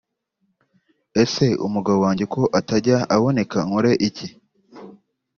[1.23, 4.27] Ese umugabo wanjye ko atajya aboneka nkore iki